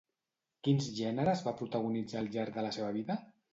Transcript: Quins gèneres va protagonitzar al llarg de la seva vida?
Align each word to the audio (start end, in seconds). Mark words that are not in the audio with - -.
Quins 0.67 0.87
gèneres 1.01 1.45
va 1.49 1.55
protagonitzar 1.61 2.19
al 2.25 2.33
llarg 2.39 2.59
de 2.59 2.67
la 2.71 2.75
seva 2.81 2.91
vida? 3.01 3.23